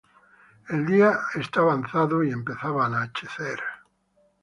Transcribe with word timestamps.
El 0.67 0.87
día 0.87 1.15
estaba 1.35 1.73
avanzado 1.73 2.23
y 2.23 2.31
empezaba 2.31 2.85
a 2.85 2.87
anochecer. 2.87 3.59